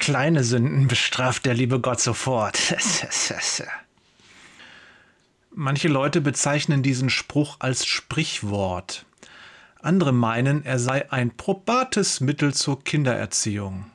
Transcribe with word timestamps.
Kleine 0.00 0.44
Sünden 0.44 0.88
bestraft 0.88 1.44
der 1.44 1.52
liebe 1.52 1.78
Gott 1.78 2.00
sofort. 2.00 2.58
Manche 5.54 5.88
Leute 5.88 6.22
bezeichnen 6.22 6.82
diesen 6.82 7.10
Spruch 7.10 7.56
als 7.58 7.84
Sprichwort. 7.84 9.04
Andere 9.82 10.12
meinen, 10.12 10.64
er 10.64 10.78
sei 10.78 11.12
ein 11.12 11.36
probates 11.36 12.20
Mittel 12.20 12.54
zur 12.54 12.82
Kindererziehung. 12.82 13.90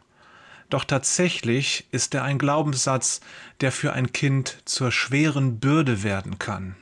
Doch 0.69 0.83
tatsächlich 0.83 1.87
ist 1.89 2.13
er 2.13 2.23
ein 2.23 2.37
Glaubenssatz, 2.37 3.19
der 3.61 3.71
für 3.71 3.93
ein 3.93 4.13
Kind 4.13 4.59
zur 4.65 4.91
schweren 4.91 5.59
Bürde 5.59 6.03
werden 6.03 6.37
kann. 6.37 6.75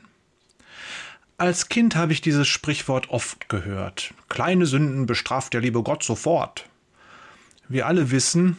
Als 1.38 1.70
Kind 1.70 1.96
habe 1.96 2.12
ich 2.12 2.20
dieses 2.20 2.50
Sprichwort 2.50 3.10
oft 3.10 3.48
gehört. 3.48 4.14
Kleine 4.28 4.66
Sünden 4.66 5.06
bestraft 5.06 5.54
der 5.54 5.62
liebe 5.62 5.82
Gott 5.82 6.04
sofort. 6.04 6.68
Wir 7.70 7.88
alle 7.88 8.12
wissen, 8.12 8.58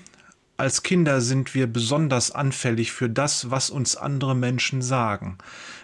als 0.56 0.82
Kinder 0.82 1.20
sind 1.20 1.54
wir 1.54 1.66
besonders 1.66 2.30
anfällig 2.30 2.92
für 2.92 3.10
das, 3.10 3.50
was 3.50 3.70
uns 3.70 3.96
andere 3.96 4.36
Menschen 4.36 4.82
sagen. 4.82 5.38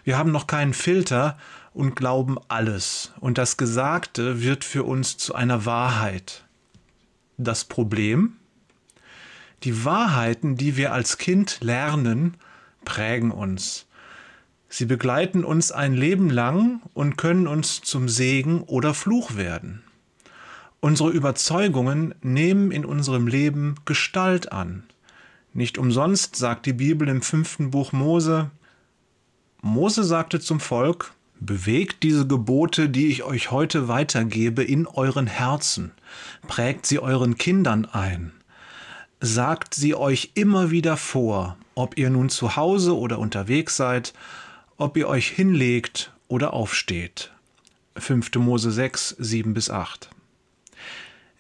Wir 0.05 0.16
haben 0.16 0.30
noch 0.30 0.46
keinen 0.46 0.74
Filter 0.74 1.37
und 1.74 1.96
glauben 1.96 2.37
alles. 2.48 3.12
Und 3.20 3.38
das 3.38 3.56
Gesagte 3.56 4.43
wird 4.43 4.65
für 4.65 4.84
uns 4.84 5.16
zu 5.16 5.34
einer 5.34 5.66
Wahrheit. 5.66 6.45
Das 7.37 7.65
Problem? 7.65 8.37
Die 9.65 9.84
Wahrheiten, 9.84 10.56
die 10.56 10.77
wir 10.77 10.93
als 10.93 11.18
Kind 11.18 11.59
lernen, 11.60 12.37
prägen 12.84 13.30
uns. 13.30 13.87
Sie 14.68 14.87
begleiten 14.87 15.45
uns 15.45 15.73
ein 15.73 15.95
Leben 15.95 16.30
lang 16.30 16.80
und 16.95 17.16
können 17.16 17.48
uns 17.48 17.82
zum 17.82 18.09
Segen 18.09 18.62
oder 18.62 18.95
Fluch 18.95 19.34
werden. 19.37 19.82
Unsere 20.80 21.11
Überzeugungen 21.11 22.15
nehmen 22.23 22.73
in 22.73 22.84
unserem 22.84 23.27
Leben 23.27 23.74
Gestalt 23.85 24.51
an. 24.51 24.85
Nicht 25.52 25.79
umsonst 25.79 26.37
sagt 26.37 26.66
die 26.66 26.73
Bibel 26.73 27.09
im 27.09 27.23
fünften 27.23 27.71
Buch 27.71 27.93
Mose, 27.93 28.51
Mose 29.63 30.05
sagte 30.05 30.40
zum 30.40 30.59
Volk, 30.59 31.13
Bewegt 31.43 32.02
diese 32.02 32.27
Gebote, 32.27 32.90
die 32.90 33.07
ich 33.07 33.23
euch 33.23 33.51
heute 33.51 33.88
weitergebe, 33.88 34.63
in 34.63 34.87
euren 34.87 35.27
Herzen, 35.27 35.93
prägt 36.46 36.85
sie 36.85 36.99
euren 36.99 37.38
Kindern 37.38 37.87
ein, 37.87 38.33
sagt 39.21 39.73
sie 39.73 39.95
euch 39.95 40.33
immer 40.35 40.71
wieder 40.71 40.99
vor, 40.99 41.57
ob 41.74 41.96
ihr 41.96 42.10
nun 42.10 42.29
zu 42.29 42.57
Hause 42.57 42.95
oder 42.95 43.18
unterwegs 43.18 43.77
seid, 43.77 44.12
ob 44.77 44.99
ihr 44.99 45.09
euch 45.09 45.29
hinlegt 45.29 46.12
oder 46.29 46.52
aufsteht. 46.52 47.33
5. 47.96 48.35
Mose 48.35 48.71
6, 48.71 49.16
7 49.18 49.55
bis 49.55 49.71
8. 49.71 50.10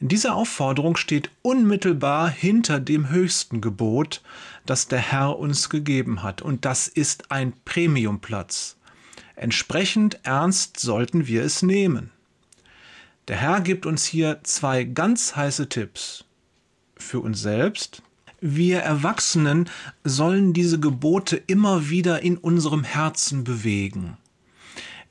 Diese 0.02 0.32
Aufforderung 0.32 0.96
steht 0.96 1.30
unmittelbar 1.42 2.30
hinter 2.30 2.80
dem 2.80 3.10
höchsten 3.10 3.60
Gebot, 3.60 4.22
das 4.64 4.88
der 4.88 4.98
Herr 4.98 5.38
uns 5.38 5.68
gegeben 5.68 6.22
hat, 6.22 6.40
und 6.40 6.64
das 6.64 6.88
ist 6.88 7.30
ein 7.30 7.52
Premiumplatz. 7.66 8.78
Entsprechend 9.36 10.18
ernst 10.22 10.80
sollten 10.80 11.26
wir 11.26 11.44
es 11.44 11.62
nehmen. 11.62 12.10
Der 13.28 13.36
Herr 13.36 13.60
gibt 13.60 13.84
uns 13.84 14.06
hier 14.06 14.40
zwei 14.42 14.84
ganz 14.84 15.36
heiße 15.36 15.68
Tipps. 15.68 16.24
Für 16.96 17.20
uns 17.20 17.42
selbst. 17.42 18.02
Wir 18.40 18.78
Erwachsenen 18.78 19.68
sollen 20.02 20.54
diese 20.54 20.80
Gebote 20.80 21.36
immer 21.46 21.90
wieder 21.90 22.22
in 22.22 22.38
unserem 22.38 22.84
Herzen 22.84 23.44
bewegen. 23.44 24.16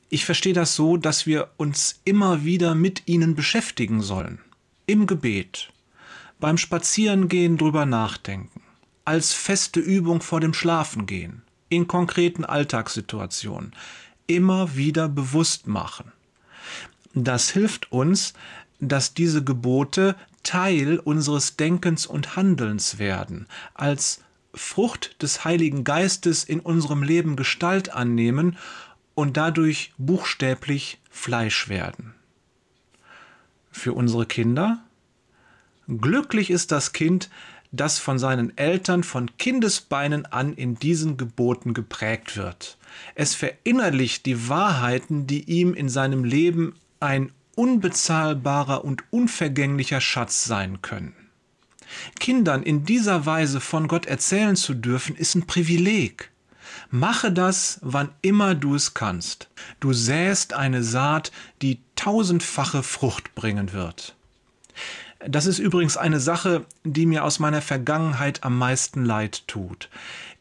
Ich 0.10 0.26
verstehe 0.26 0.54
das 0.54 0.76
so, 0.76 0.98
dass 0.98 1.28
wir 1.28 1.52
uns 1.58 2.02
immer 2.06 2.44
wieder 2.44 2.74
mit 2.74 3.04
ihnen 3.06 3.36
beschäftigen 3.36 4.02
sollen 4.02 4.40
im 4.90 5.06
Gebet, 5.06 5.70
beim 6.40 6.58
Spazierengehen 6.58 7.60
drüber 7.60 7.86
nachdenken, 7.86 8.64
als 9.06 9.34
feste 9.34 9.80
Übung 9.80 10.20
vor 10.20 10.40
dem 10.40 10.56
Schlafengehen, 10.56 11.44
in 11.70 11.88
konkreten 11.88 12.44
Alltagssituationen, 12.44 13.74
immer 14.26 14.76
wieder 14.76 15.08
bewusst 15.08 15.68
machen. 15.68 16.12
Das 17.14 17.52
hilft 17.52 17.92
uns, 17.92 18.34
dass 18.80 19.14
diese 19.14 19.44
Gebote 19.44 20.16
Teil 20.42 20.98
unseres 20.98 21.56
Denkens 21.56 22.08
und 22.08 22.36
Handelns 22.36 22.98
werden, 22.98 23.46
als 23.76 24.24
Frucht 24.56 25.22
des 25.22 25.46
Heiligen 25.46 25.84
Geistes 25.84 26.44
in 26.44 26.62
unserem 26.62 27.04
Leben 27.04 27.36
Gestalt 27.36 27.94
annehmen 27.94 28.58
und 29.14 29.38
dadurch 29.38 29.94
buchstäblich 30.00 30.98
Fleisch 31.12 31.70
werden 31.70 32.16
für 33.80 33.94
unsere 33.94 34.26
Kinder. 34.26 34.84
Glücklich 35.88 36.52
ist 36.52 36.72
das 36.72 36.94
Kind, 36.94 37.30
das 37.72 38.00
von 38.00 38.20
seinen 38.20 38.58
Eltern 38.58 39.04
von 39.04 39.38
Kindesbeinen 39.38 40.26
an 40.26 40.54
in 40.54 40.76
diesen 40.76 41.18
Geboten 41.18 41.74
geprägt 41.74 42.38
wird. 42.38 42.78
Es 43.16 43.36
verinnerlicht 43.36 44.26
die 44.26 44.50
Wahrheiten, 44.50 45.28
die 45.28 45.44
ihm 45.44 45.74
in 45.74 45.90
seinem 45.90 46.24
Leben 46.24 46.76
ein 47.00 47.32
unbezahlbarer 47.56 48.84
und 48.84 49.04
unvergänglicher 49.12 50.02
Schatz 50.02 50.46
sein 50.46 50.82
können. 50.82 51.16
Kindern 52.20 52.64
in 52.64 52.86
dieser 52.86 53.26
Weise 53.26 53.60
von 53.60 53.88
Gott 53.88 54.06
erzählen 54.06 54.56
zu 54.56 54.74
dürfen, 54.74 55.16
ist 55.16 55.36
ein 55.36 55.48
Privileg. 55.48 56.32
Mache 56.90 57.32
das, 57.32 57.80
wann 57.82 58.10
immer 58.22 58.56
du 58.56 58.76
es 58.76 58.94
kannst. 58.94 59.50
Du 59.80 59.94
säst 59.94 60.54
eine 60.54 60.84
Saat, 60.84 61.32
die 61.62 61.80
tausendfache 61.96 62.84
Frucht 62.84 63.36
bringen 63.36 63.74
wird. 63.74 64.16
Das 65.28 65.46
ist 65.46 65.60
übrigens 65.60 65.98
eine 65.98 66.20
Sache, 66.20 66.66
die 66.84 67.06
mir 67.06 67.26
aus 67.26 67.40
meiner 67.40 67.62
Vergangenheit 67.62 68.44
am 68.44 68.58
meisten 68.58 69.04
leid 69.04 69.48
tut. 69.48 69.90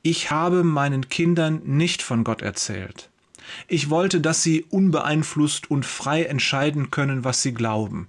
Ich 0.02 0.30
habe 0.30 0.62
meinen 0.62 1.08
Kindern 1.08 1.60
nicht 1.64 2.02
von 2.02 2.22
Gott 2.22 2.42
erzählt. 2.42 3.10
Ich 3.66 3.90
wollte, 3.90 4.20
dass 4.20 4.42
sie 4.42 4.64
unbeeinflusst 4.64 5.70
und 5.70 5.84
frei 5.84 6.24
entscheiden 6.24 6.90
können, 6.90 7.24
was 7.24 7.42
sie 7.42 7.54
glauben. 7.54 8.06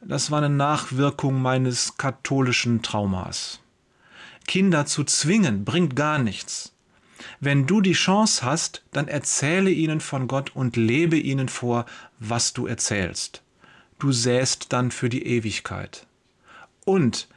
Das 0.00 0.30
war 0.30 0.38
eine 0.38 0.54
Nachwirkung 0.54 1.40
meines 1.40 1.96
katholischen 1.96 2.82
Traumas. 2.82 3.60
Kinder 4.46 4.86
zu 4.86 5.04
zwingen 5.04 5.64
bringt 5.64 5.96
gar 5.96 6.18
nichts. 6.18 6.73
Wenn 7.40 7.66
du 7.66 7.80
die 7.80 7.92
Chance 7.92 8.44
hast, 8.44 8.82
dann 8.92 9.08
erzähle 9.08 9.70
ihnen 9.70 10.00
von 10.00 10.28
Gott 10.28 10.54
und 10.54 10.76
lebe 10.76 11.16
ihnen 11.16 11.48
vor, 11.48 11.86
was 12.18 12.52
du 12.52 12.66
erzählst. 12.66 13.42
Du 13.98 14.12
säst 14.12 14.72
dann 14.72 14.90
für 14.90 15.08
die 15.08 15.26
Ewigkeit. 15.26 16.06
Und 16.84 17.28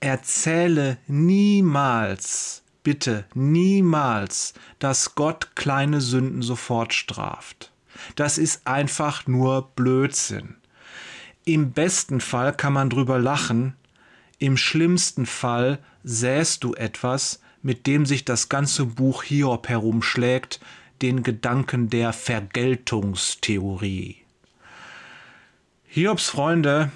erzähle 0.00 0.98
niemals, 1.06 2.62
bitte 2.82 3.24
niemals, 3.34 4.54
dass 4.78 5.14
Gott 5.14 5.56
kleine 5.56 6.00
Sünden 6.00 6.42
sofort 6.42 6.94
straft. 6.94 7.72
Das 8.16 8.38
ist 8.38 8.66
einfach 8.66 9.26
nur 9.26 9.70
Blödsinn. 9.74 10.56
Im 11.44 11.72
besten 11.72 12.20
Fall 12.20 12.54
kann 12.54 12.72
man 12.72 12.90
drüber 12.90 13.18
lachen, 13.18 13.74
im 14.38 14.56
schlimmsten 14.56 15.26
Fall 15.26 15.78
säst 16.02 16.64
du 16.64 16.74
etwas, 16.74 17.40
mit 17.64 17.88
dem 17.88 18.06
sich 18.06 18.24
das 18.24 18.48
ganze 18.48 18.84
Buch 18.84 19.24
Hiob 19.24 19.68
herumschlägt, 19.68 20.60
den 21.02 21.24
Gedanken 21.24 21.90
der 21.90 22.12
Vergeltungstheorie. 22.12 24.18
Hiobs 25.86 26.28
Freunde 26.28 26.92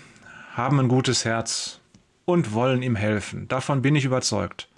haben 0.55 0.79
ein 0.79 0.87
gutes 0.89 1.25
Herz 1.25 1.81
und 2.27 2.53
wollen 2.53 2.83
ihm 2.83 2.97
helfen, 2.97 3.49
davon 3.49 3.81
bin 3.83 3.97
ich 3.97 4.05
überzeugt. 4.05 4.69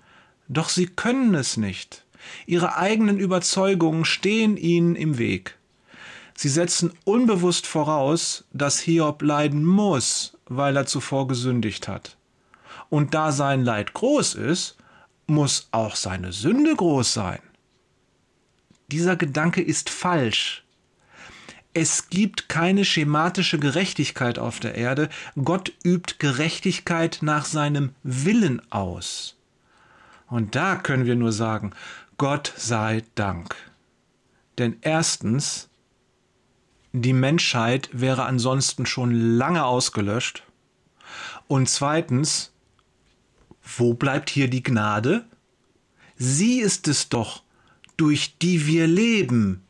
Doch 0.49 0.69
sie 0.69 0.87
können 0.87 1.35
es 1.35 1.57
nicht. 1.57 2.05
Ihre 2.47 2.77
eigenen 2.77 3.19
Überzeugungen 3.19 4.05
stehen 4.05 4.57
ihnen 4.57 4.95
im 4.95 5.19
Weg. 5.19 5.57
Sie 6.35 6.49
setzen 6.49 6.93
unbewusst 7.05 7.67
voraus, 7.67 8.45
dass 8.53 8.79
Hiob 8.79 9.23
leiden 9.23 9.65
muss, 9.65 10.37
weil 10.47 10.77
er 10.77 10.87
zuvor 10.87 11.27
gesündigt 11.27 11.89
hat. 11.89 12.17
Und 12.89 13.15
da 13.15 13.33
sein 13.33 13.65
Leid 13.65 13.93
groß 13.93 14.35
ist, 14.35 14.77
muss 15.31 15.69
auch 15.71 15.97
seine 15.97 16.33
Sünde 16.33 16.75
groß 16.75 17.15
sein. 17.15 17.41
Dieser 18.89 19.17
Gedanke 19.17 19.63
ist 19.63 19.89
falsch. 19.89 20.65
Es 21.73 22.09
gibt 22.09 22.49
keine 22.49 22.85
schematische 22.85 23.61
Gerechtigkeit 23.61 24.41
auf 24.41 24.59
der 24.59 24.75
Erde. 24.75 25.09
Gott 25.43 25.73
übt 25.85 26.17
Gerechtigkeit 26.19 27.19
nach 27.23 27.45
seinem 27.45 27.95
Willen 28.03 28.61
aus. 28.73 29.37
Und 30.27 30.57
da 30.57 30.75
können 30.77 31.07
wir 31.07 31.15
nur 31.15 31.33
sagen, 31.33 31.73
Gott 32.19 32.53
sei 32.57 33.05
Dank. 33.15 33.55
Denn 34.59 34.79
erstens, 34.81 35.69
die 36.93 37.13
Menschheit 37.13 37.89
wäre 37.93 38.25
ansonsten 38.25 38.85
schon 38.85 39.13
lange 39.13 39.65
ausgelöscht. 39.65 40.43
Und 41.47 41.69
zweitens, 41.69 42.53
wo 43.63 43.95
bleibt 43.95 44.31
hier 44.31 44.49
die 44.49 44.63
Gnade? 44.63 45.25
Sie 46.17 46.61
ist 46.61 46.89
es 46.89 47.09
doch, 47.09 47.43
durch 47.97 48.39
die 48.39 48.67
wir 48.67 48.87
leben. 48.87 49.63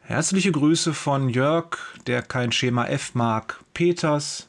Herzliche 0.00 0.52
Grüße 0.52 0.94
von 0.94 1.28
Jörg, 1.28 1.76
der 2.06 2.22
kein 2.22 2.50
Schema 2.50 2.86
F 2.86 3.14
mag, 3.14 3.62
Peters 3.74 4.48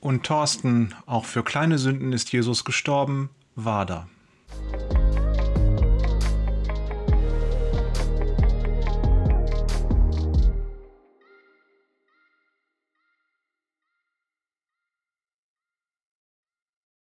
Und 0.00 0.24
Thorsten, 0.24 0.94
auch 1.04 1.26
für 1.26 1.44
kleine 1.44 1.78
Sünden 1.78 2.12
ist 2.12 2.32
Jesus 2.32 2.64
gestorben, 2.64 3.30
da. 3.84 4.08